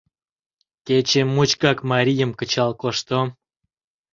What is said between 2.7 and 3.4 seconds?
коштым.